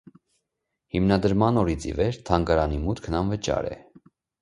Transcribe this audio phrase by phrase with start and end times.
[0.95, 3.81] Հիմնադրման օրից ի վեր թանգարանի մուտքն անվճար է։